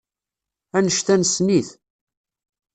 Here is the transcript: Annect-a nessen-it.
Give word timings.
Annect-a 0.77 1.15
nessen-it. 1.15 1.69